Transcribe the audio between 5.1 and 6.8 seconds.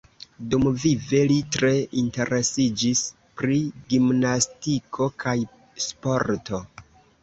kaj sporto.